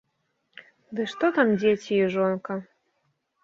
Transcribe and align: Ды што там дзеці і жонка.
Ды 0.97 1.05
што 1.11 1.31
там 1.37 1.47
дзеці 1.59 1.95
і 2.03 2.11
жонка. 2.19 2.61